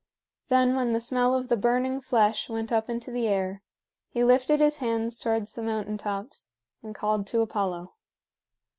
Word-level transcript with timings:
Then 0.49 0.75
when 0.75 0.93
the 0.93 0.99
smell 0.99 1.35
of 1.35 1.47
the 1.47 1.55
burning 1.55 2.01
flesh 2.01 2.49
went 2.49 2.71
up 2.71 2.89
into 2.89 3.11
the 3.11 3.27
air, 3.27 3.61
he 4.09 4.23
lifted 4.23 4.59
his 4.59 4.77
hands 4.77 5.19
towards 5.19 5.53
the 5.53 5.61
mountain 5.61 5.99
tops 5.99 6.49
and 6.81 6.95
called 6.95 7.27
to 7.27 7.41
Apollo. 7.41 7.93